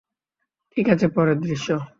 [0.77, 1.67] ঠিক আছে, পরের দৃশ্য।